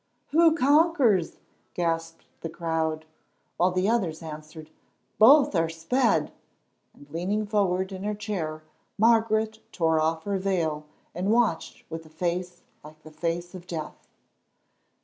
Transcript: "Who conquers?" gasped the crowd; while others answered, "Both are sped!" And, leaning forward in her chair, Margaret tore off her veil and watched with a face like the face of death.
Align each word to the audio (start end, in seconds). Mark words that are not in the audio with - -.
"Who 0.31 0.55
conquers?" 0.55 1.37
gasped 1.75 2.25
the 2.41 2.49
crowd; 2.49 3.05
while 3.57 3.71
others 3.87 4.23
answered, 4.23 4.71
"Both 5.19 5.55
are 5.55 5.69
sped!" 5.69 6.31
And, 6.95 7.07
leaning 7.11 7.45
forward 7.45 7.91
in 7.91 8.01
her 8.03 8.15
chair, 8.15 8.63
Margaret 8.97 9.59
tore 9.71 9.99
off 10.01 10.23
her 10.23 10.39
veil 10.39 10.87
and 11.13 11.29
watched 11.31 11.83
with 11.91 12.03
a 12.07 12.09
face 12.09 12.63
like 12.83 13.03
the 13.03 13.11
face 13.11 13.53
of 13.53 13.67
death. 13.67 14.07